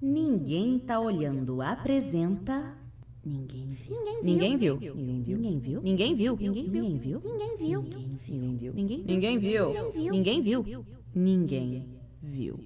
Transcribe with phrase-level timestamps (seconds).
[0.00, 2.76] Ninguém tá olhando apresenta.
[3.24, 3.96] Ninguém viu.
[4.22, 4.76] Ninguém viu.
[4.78, 5.80] Ninguém viu.
[5.82, 6.36] Ninguém viu.
[6.36, 6.36] Ninguém viu.
[6.40, 7.20] Ninguém viu.
[7.20, 7.80] Ninguém viu.
[7.80, 8.72] Ninguém viu.
[8.74, 9.00] Ninguém
[9.40, 9.72] viu.
[10.12, 10.62] Ninguém Ninguém viu.
[10.64, 10.86] Ninguém viu.
[11.14, 11.88] Ninguém
[12.22, 12.60] viu.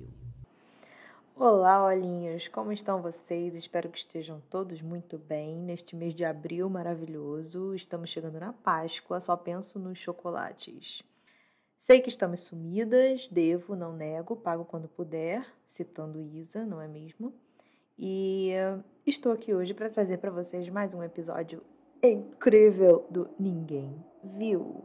[1.37, 3.54] Olá, olhinhos, como estão vocês?
[3.54, 7.74] Espero que estejam todos muito bem neste mês de abril maravilhoso.
[7.74, 11.02] Estamos chegando na Páscoa, só penso nos chocolates.
[11.80, 17.32] Sei que estamos sumidas, devo, não nego, pago quando puder, citando Isa, não é mesmo?
[17.98, 18.50] E
[19.07, 21.62] estou aqui hoje para trazer para vocês mais um episódio
[22.02, 24.85] incrível do Ninguém Viu.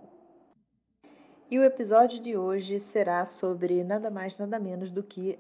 [1.52, 5.38] E o episódio de hoje será sobre nada mais, nada menos do que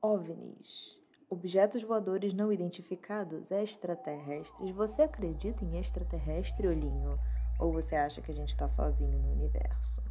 [0.00, 0.98] OVNIs.
[1.28, 4.70] Objetos voadores não identificados extraterrestres.
[4.70, 7.18] Você acredita em extraterrestre, olhinho?
[7.58, 10.02] Ou você acha que a gente está sozinho no universo?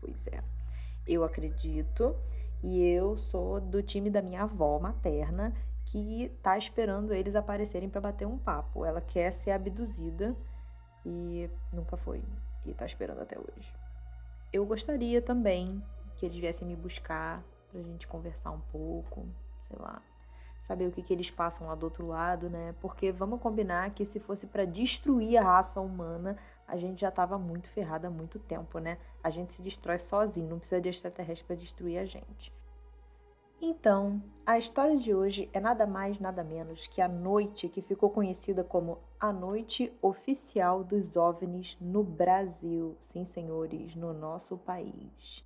[0.00, 0.42] Pois é.
[1.06, 2.16] Eu acredito
[2.62, 5.54] e eu sou do time da minha avó materna
[5.86, 8.84] que tá esperando eles aparecerem para bater um papo.
[8.84, 10.36] Ela quer ser abduzida
[11.04, 12.22] e nunca foi
[12.64, 13.74] e tá esperando até hoje.
[14.52, 15.82] Eu gostaria também
[16.16, 19.26] que eles viessem me buscar pra gente conversar um pouco,
[19.62, 20.02] sei lá,
[20.62, 22.74] saber o que, que eles passam lá do outro lado, né?
[22.80, 26.36] Porque vamos combinar que se fosse para destruir a raça humana,
[26.70, 28.98] a gente já estava muito ferrada há muito tempo, né?
[29.22, 32.52] A gente se destrói sozinho, não precisa de extraterrestre para destruir a gente.
[33.60, 38.08] Então, a história de hoje é nada mais, nada menos que a noite que ficou
[38.08, 42.96] conhecida como a Noite Oficial dos OVNIs no Brasil.
[42.98, 45.44] Sim, senhores, no nosso país.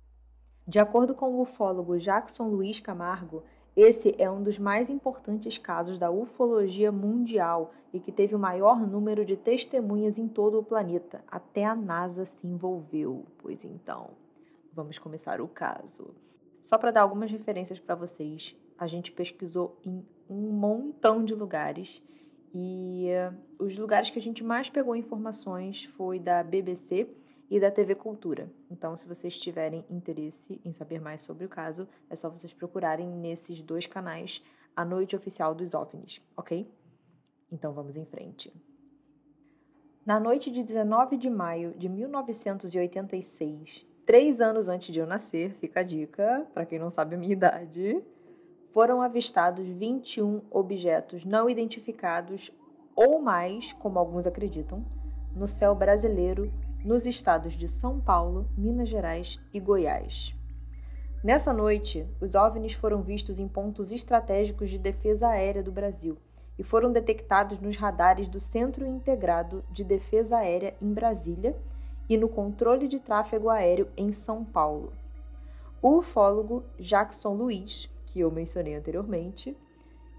[0.65, 3.43] De acordo com o ufólogo Jackson Luiz Camargo,
[3.75, 8.79] esse é um dos mais importantes casos da ufologia mundial e que teve o maior
[8.87, 11.21] número de testemunhas em todo o planeta.
[11.27, 13.25] Até a NASA se envolveu.
[13.37, 14.11] Pois então,
[14.71, 16.15] vamos começar o caso.
[16.61, 22.01] Só para dar algumas referências para vocês, a gente pesquisou em um montão de lugares
[22.53, 27.09] e uh, os lugares que a gente mais pegou informações foi da BBC
[27.49, 28.49] e da TV Cultura.
[28.69, 33.07] Então, se vocês tiverem interesse em saber mais sobre o caso, é só vocês procurarem
[33.07, 34.43] nesses dois canais
[34.75, 36.69] a Noite Oficial dos OVNIs, ok?
[37.51, 38.51] Então vamos em frente.
[40.05, 45.79] Na noite de 19 de maio de 1986, três anos antes de eu nascer, fica
[45.79, 48.03] a dica, para quem não sabe a minha idade,
[48.71, 52.51] foram avistados 21 objetos não identificados
[52.95, 54.85] ou mais, como alguns acreditam,
[55.33, 56.51] no céu brasileiro
[56.85, 60.35] nos estados de São Paulo, Minas Gerais e Goiás.
[61.23, 66.15] Nessa noite, os OVNIs foram vistos em pontos estratégicos de defesa aérea do Brasil
[66.59, 71.57] e foram detectados nos radares do Centro Integrado de Defesa Aérea em Brasília
[72.07, 74.93] e no controle de tráfego aéreo em São Paulo.
[75.81, 79.57] O ufólogo Jackson Luiz, que eu mencionei anteriormente,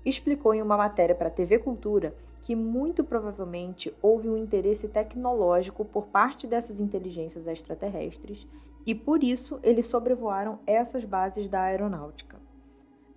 [0.04, 2.12] explicou em uma matéria para a TV Cultura
[2.46, 8.46] que muito provavelmente houve um interesse tecnológico por parte dessas inteligências extraterrestres
[8.86, 12.38] e por isso eles sobrevoaram essas bases da aeronáutica.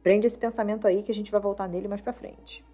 [0.01, 2.65] Prende esse pensamento aí que a gente vai voltar nele mais para frente.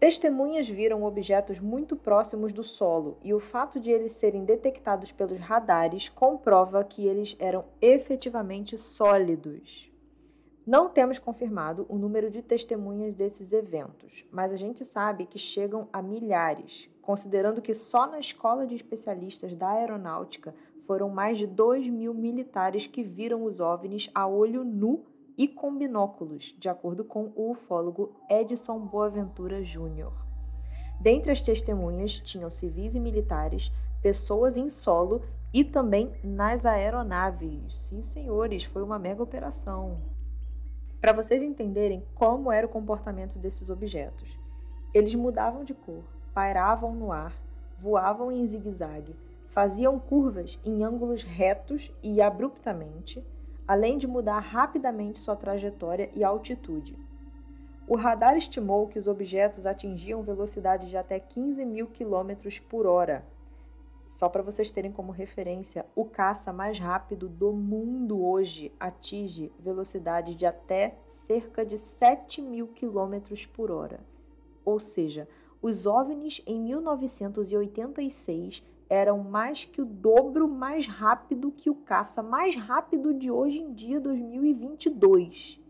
[0.00, 5.38] Testemunhas viram objetos muito próximos do solo e o fato de eles serem detectados pelos
[5.38, 9.91] radares comprova que eles eram efetivamente sólidos.
[10.64, 15.88] Não temos confirmado o número de testemunhas desses eventos, mas a gente sabe que chegam
[15.92, 20.54] a milhares, considerando que só na escola de especialistas da aeronáutica
[20.86, 25.04] foram mais de 2 mil militares que viram os OVNIs a olho nu
[25.36, 30.12] e com binóculos, de acordo com o ufólogo Edson Boaventura Júnior.
[31.00, 35.22] Dentre as testemunhas tinham civis e militares, pessoas em solo
[35.52, 37.76] e também nas aeronaves.
[37.76, 40.21] Sim, senhores, foi uma mega operação
[41.02, 44.38] para vocês entenderem como era o comportamento desses objetos.
[44.94, 47.34] Eles mudavam de cor, pairavam no ar,
[47.76, 49.16] voavam em zigue-zague,
[49.48, 53.20] faziam curvas em ângulos retos e abruptamente,
[53.66, 56.96] além de mudar rapidamente sua trajetória e altitude.
[57.88, 63.24] O radar estimou que os objetos atingiam velocidades de até 15 mil quilômetros por hora,
[64.12, 70.34] só para vocês terem como referência, o caça mais rápido do mundo hoje atinge velocidade
[70.34, 74.00] de até cerca de 7 mil quilômetros por hora.
[74.66, 75.26] Ou seja,
[75.62, 82.54] os OVNIs em 1986 eram mais que o dobro mais rápido que o caça mais
[82.54, 85.61] rápido de hoje em dia, 2022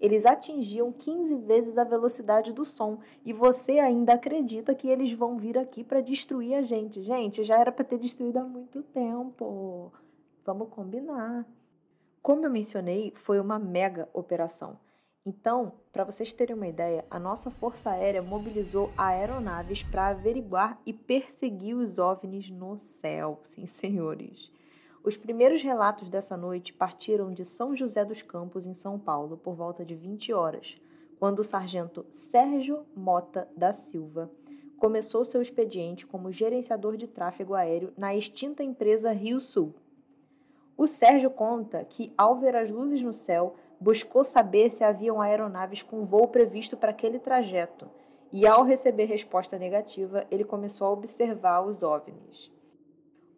[0.00, 5.36] eles atingiam 15 vezes a velocidade do som e você ainda acredita que eles vão
[5.36, 7.02] vir aqui para destruir a gente.
[7.02, 9.92] Gente, já era para ter destruído há muito tempo.
[10.44, 11.46] Vamos combinar.
[12.22, 14.78] Como eu mencionei, foi uma mega operação.
[15.26, 20.92] Então, para vocês terem uma ideia, a nossa Força Aérea mobilizou aeronaves para averiguar e
[20.92, 24.50] perseguir os OVNIs no céu, sim, senhores.
[25.08, 29.54] Os primeiros relatos dessa noite partiram de São José dos Campos, em São Paulo, por
[29.54, 30.78] volta de 20 horas,
[31.18, 34.30] quando o sargento Sérgio Mota da Silva
[34.76, 39.74] começou seu expediente como gerenciador de tráfego aéreo na extinta empresa Rio Sul.
[40.76, 45.80] O Sérgio conta que, ao ver as luzes no céu, buscou saber se haviam aeronaves
[45.80, 47.88] com voo previsto para aquele trajeto,
[48.30, 52.57] e ao receber resposta negativa, ele começou a observar os OVNIs.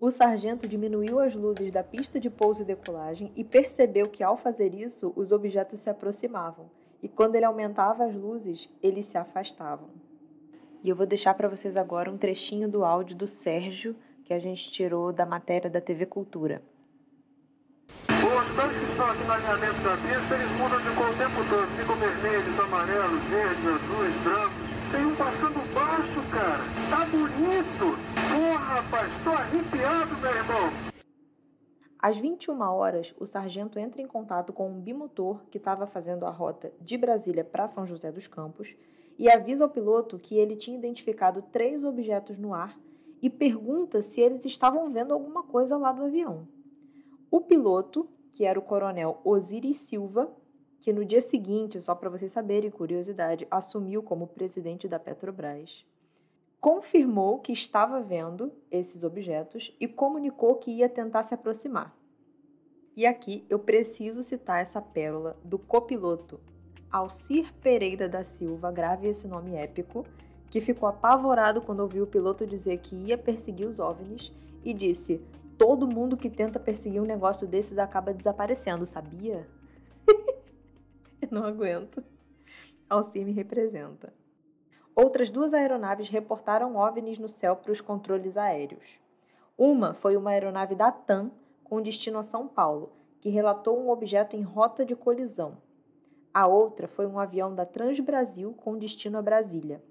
[0.01, 4.39] O sargento diminuiu as luzes da pista de pouso e decolagem e percebeu que, ao
[4.39, 6.71] fazer isso, os objetos se aproximavam,
[7.03, 9.91] e quando ele aumentava as luzes, eles se afastavam.
[10.83, 13.95] E eu vou deixar para vocês agora um trechinho do áudio do Sérgio
[14.25, 16.63] que a gente tirou da matéria da TV Cultura.
[18.09, 21.51] Os tanques que estão aqui no alinhamento da pista, eles mudam de cor o tempo
[21.51, 21.77] todo.
[21.77, 24.71] Ficam vermelhos, amarelos, verdes, azuis, brancos.
[24.93, 26.65] Tem um passando baixo, cara.
[26.89, 28.00] Tá bonito.
[28.31, 30.71] Porra, rapaz, tô arrepiado, meu irmão.
[31.99, 36.31] Às 21 horas, o sargento entra em contato com um bimotor que estava fazendo a
[36.31, 38.73] rota de Brasília para São José dos Campos
[39.19, 42.79] e avisa ao piloto que ele tinha identificado três objetos no ar
[43.21, 46.47] e pergunta se eles estavam vendo alguma coisa lá do avião.
[47.33, 50.31] O piloto, que era o coronel Osiris Silva,
[50.81, 55.85] que no dia seguinte, só para vocês saberem, curiosidade, assumiu como presidente da Petrobras,
[56.61, 61.97] confirmou que estava vendo esses objetos e comunicou que ia tentar se aproximar.
[62.95, 66.39] E aqui eu preciso citar essa pérola do copiloto
[66.91, 70.05] Alcir Pereira da Silva, grave esse nome épico,
[70.51, 74.33] que ficou apavorado quando ouviu o piloto dizer que ia perseguir os OVNIs
[74.65, 75.23] e disse:
[75.57, 79.47] Todo mundo que tenta perseguir um negócio desses acaba desaparecendo, sabia?
[81.23, 82.03] Eu não aguento.
[82.89, 84.13] Alcir me representa.
[84.95, 89.01] Outras duas aeronaves reportaram OVNIs no céu para os controles aéreos.
[89.57, 91.31] Uma foi uma aeronave da TAM
[91.63, 95.59] com destino a São Paulo, que relatou um objeto em rota de colisão.
[96.33, 99.83] A outra foi um avião da Transbrasil com destino a Brasília.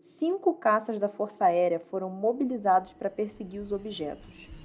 [0.00, 4.55] Cinco caças da Força Aérea foram mobilizados para perseguir os objetos.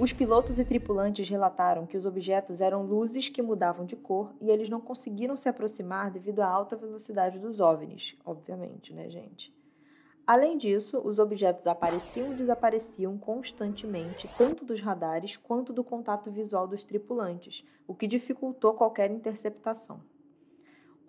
[0.00, 4.48] Os pilotos e tripulantes relataram que os objetos eram luzes que mudavam de cor e
[4.48, 9.54] eles não conseguiram se aproximar devido à alta velocidade dos OVNIs, obviamente, né, gente?
[10.26, 16.66] Além disso, os objetos apareciam e desapareciam constantemente, tanto dos radares quanto do contato visual
[16.66, 20.00] dos tripulantes, o que dificultou qualquer interceptação.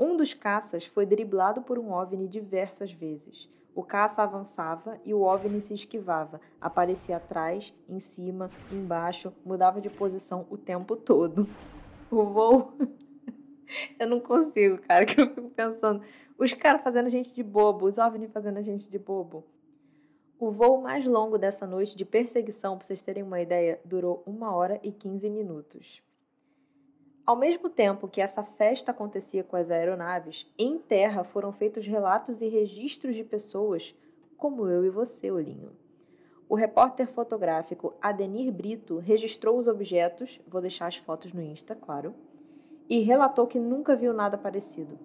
[0.01, 3.47] Um dos caças foi driblado por um OVNI diversas vezes.
[3.75, 9.91] O caça avançava e o OVNI se esquivava, aparecia atrás, em cima, embaixo, mudava de
[9.91, 11.47] posição o tempo todo.
[12.09, 12.73] O voo.
[13.97, 16.03] eu não consigo, cara, que eu fico pensando.
[16.37, 19.45] Os caras fazendo a gente de bobo, os OVNI fazendo a gente de bobo.
[20.37, 24.43] O voo mais longo dessa noite de perseguição, para vocês terem uma ideia, durou 1
[24.43, 26.01] hora e 15 minutos.
[27.31, 32.41] Ao mesmo tempo que essa festa acontecia com as aeronaves, em terra foram feitos relatos
[32.41, 33.95] e registros de pessoas
[34.37, 35.71] como eu e você, Olinho.
[36.49, 42.13] O repórter fotográfico Adenir Brito registrou os objetos, vou deixar as fotos no Insta, claro,
[42.89, 44.99] e relatou que nunca viu nada parecido.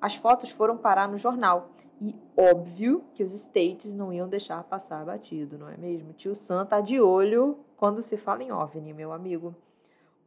[0.00, 5.04] As fotos foram parar no jornal e óbvio que os States não iam deixar passar
[5.04, 6.12] batido, não é mesmo?
[6.12, 9.52] Tio Sam tá de olho quando se fala em OVNI, meu amigo.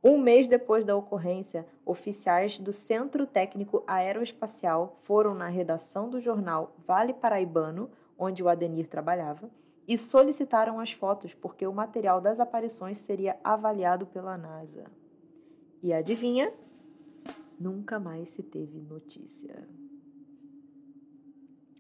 [0.03, 6.75] Um mês depois da ocorrência, oficiais do Centro Técnico Aeroespacial foram na redação do jornal
[6.88, 9.50] Vale Paraibano, onde o Adenir trabalhava,
[9.88, 14.86] e solicitaram as fotos porque o material das aparições seria avaliado pela NASA.
[15.82, 16.53] E adivinha?
[17.60, 19.68] nunca mais se teve notícia.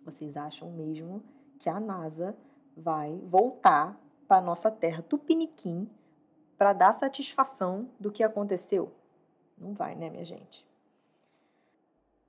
[0.03, 1.23] Vocês acham mesmo
[1.57, 2.35] que a NASA
[2.75, 5.89] vai voltar para nossa terra tupiniquim
[6.59, 8.91] para dar satisfação do que aconteceu?
[9.57, 10.67] Não vai, né, minha gente?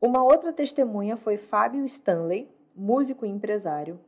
[0.00, 3.99] Uma outra testemunha foi Fábio Stanley, músico e empresário.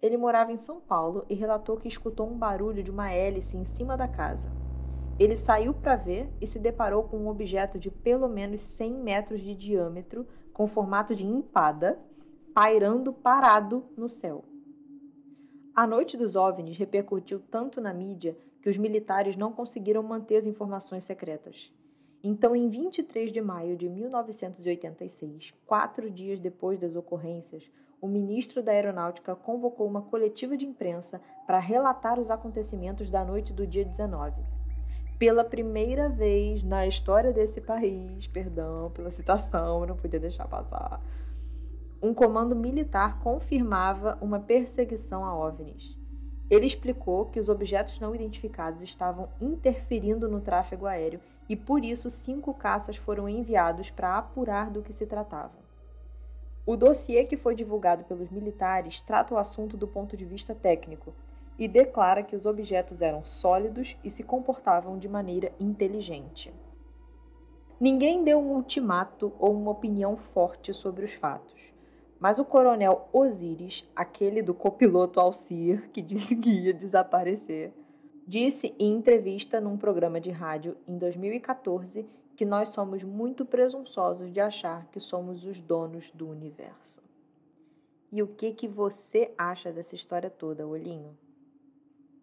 [0.00, 3.64] Ele morava em São Paulo e relatou que escutou um barulho de uma hélice em
[3.64, 4.48] cima da casa.
[5.18, 9.40] Ele saiu para ver e se deparou com um objeto de pelo menos 100 metros
[9.40, 11.98] de diâmetro, com formato de empada,
[12.54, 14.44] pairando parado no céu.
[15.74, 20.46] A noite dos OVNIs repercutiu tanto na mídia que os militares não conseguiram manter as
[20.46, 21.70] informações secretas.
[22.24, 27.68] Então, em 23 de maio de 1986, quatro dias depois das ocorrências,
[28.00, 33.52] o ministro da Aeronáutica convocou uma coletiva de imprensa para relatar os acontecimentos da noite
[33.52, 34.40] do dia 19.
[35.18, 41.00] pela primeira vez na história desse país, perdão pela citação, não podia deixar passar,
[42.02, 46.01] um comando militar confirmava uma perseguição a OVNIs.
[46.52, 51.18] Ele explicou que os objetos não identificados estavam interferindo no tráfego aéreo
[51.48, 55.54] e por isso cinco caças foram enviados para apurar do que se tratava.
[56.66, 61.14] O dossiê que foi divulgado pelos militares trata o assunto do ponto de vista técnico
[61.58, 66.52] e declara que os objetos eram sólidos e se comportavam de maneira inteligente.
[67.80, 71.61] Ninguém deu um ultimato ou uma opinião forte sobre os fatos,
[72.22, 77.72] mas o coronel Osiris, aquele do copiloto Alcir, que disse que ia desaparecer,
[78.24, 84.38] disse em entrevista num programa de rádio em 2014 que nós somos muito presunçosos de
[84.38, 87.02] achar que somos os donos do universo.
[88.12, 91.18] E o que que você acha dessa história toda, Olhinho?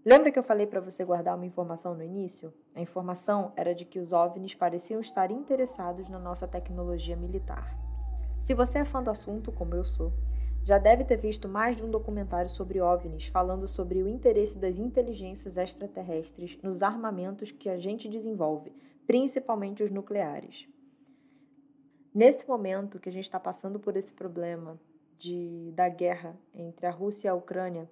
[0.06, 2.54] Lembra que eu falei para você guardar uma informação no início?
[2.74, 7.79] A informação era de que os OVNIs pareciam estar interessados na nossa tecnologia militar.
[8.40, 10.12] Se você é fã do assunto, como eu sou,
[10.64, 14.78] já deve ter visto mais de um documentário sobre OVNIs falando sobre o interesse das
[14.78, 18.72] inteligências extraterrestres nos armamentos que a gente desenvolve,
[19.06, 20.68] principalmente os nucleares.
[22.14, 24.80] Nesse momento que a gente está passando por esse problema
[25.18, 27.90] de, da guerra entre a Rússia e a Ucrânia,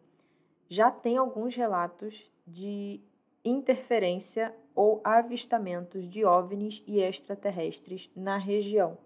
[0.70, 3.02] já tem alguns relatos de
[3.44, 8.98] interferência ou avistamentos de OVNIs e extraterrestres na região.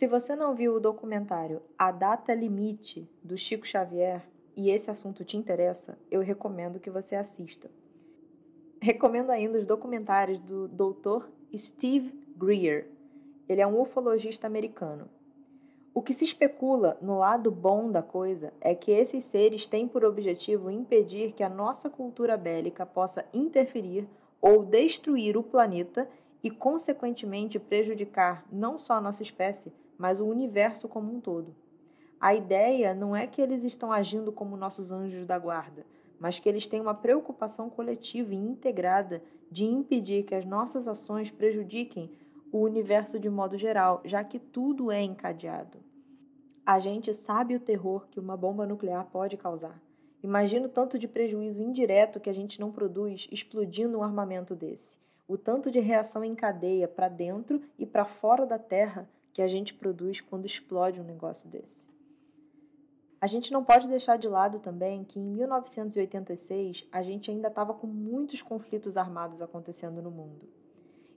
[0.00, 4.26] Se você não viu o documentário A Data Limite do Chico Xavier
[4.56, 7.70] e esse assunto te interessa, eu recomendo que você assista.
[8.80, 11.26] Recomendo ainda os documentários do Dr.
[11.54, 12.88] Steve Greer.
[13.46, 15.06] Ele é um ufologista americano.
[15.92, 20.02] O que se especula no lado bom da coisa é que esses seres têm por
[20.02, 24.08] objetivo impedir que a nossa cultura bélica possa interferir
[24.40, 26.08] ou destruir o planeta
[26.42, 31.54] e, consequentemente, prejudicar não só a nossa espécie, mas o universo como um todo.
[32.18, 35.84] A ideia não é que eles estão agindo como nossos anjos da guarda,
[36.18, 41.30] mas que eles têm uma preocupação coletiva e integrada de impedir que as nossas ações
[41.30, 42.10] prejudiquem
[42.50, 45.76] o universo de modo geral, já que tudo é encadeado.
[46.64, 49.78] A gente sabe o terror que uma bomba nuclear pode causar.
[50.22, 54.98] Imagina o tanto de prejuízo indireto que a gente não produz explodindo um armamento desse.
[55.28, 59.48] O tanto de reação em cadeia para dentro e para fora da Terra que a
[59.48, 61.88] gente produz quando explode um negócio desse.
[63.20, 67.74] A gente não pode deixar de lado também que em 1986 a gente ainda estava
[67.74, 70.48] com muitos conflitos armados acontecendo no mundo.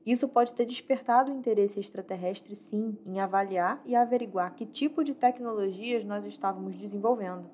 [0.05, 5.13] Isso pode ter despertado o interesse extraterrestre, sim, em avaliar e averiguar que tipo de
[5.13, 7.50] tecnologias nós estávamos desenvolvendo.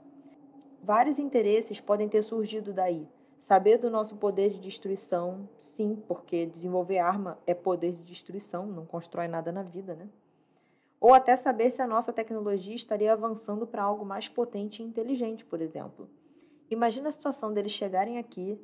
[0.81, 3.07] Vários interesses podem ter surgido daí.
[3.39, 8.85] Saber do nosso poder de destruição, sim, porque desenvolver arma é poder de destruição, não
[8.85, 10.09] constrói nada na vida, né?
[10.99, 15.45] Ou até saber se a nossa tecnologia estaria avançando para algo mais potente e inteligente,
[15.45, 16.09] por exemplo.
[16.69, 18.59] Imagina a situação deles chegarem aqui,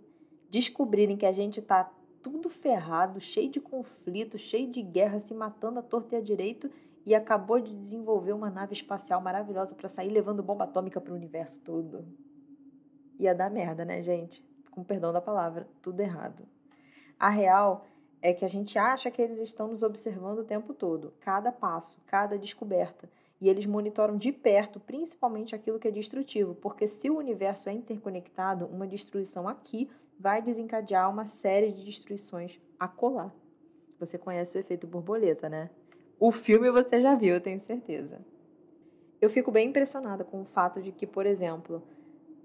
[0.50, 5.80] descobrirem que a gente está tudo ferrado, cheio de conflito, cheio de guerra, se matando
[5.80, 6.70] à torta e à direito
[7.06, 11.16] e acabou de desenvolver uma nave espacial maravilhosa para sair levando bomba atômica para o
[11.16, 12.04] universo todo.
[13.20, 14.44] Ia dar merda, né, gente?
[14.72, 16.48] Com perdão da palavra, tudo errado.
[17.20, 17.86] A real
[18.26, 22.02] é que a gente acha que eles estão nos observando o tempo todo, cada passo,
[22.08, 23.08] cada descoberta.
[23.40, 27.74] E eles monitoram de perto, principalmente aquilo que é destrutivo, porque se o universo é
[27.74, 29.88] interconectado, uma destruição aqui
[30.20, 33.32] vai desencadear uma série de destruições a colar.
[34.00, 35.70] Você conhece o efeito borboleta, né?
[36.20, 38.20] O filme você já viu, eu tenho certeza.
[39.22, 41.84] Eu fico bem impressionada com o fato de que, por exemplo,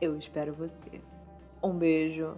[0.00, 1.02] Eu espero você.
[1.62, 2.34] Um beijo.